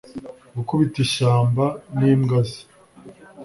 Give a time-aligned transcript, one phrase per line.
[0.55, 1.65] Gukubita ishyamba
[1.97, 2.61] nimbwa ze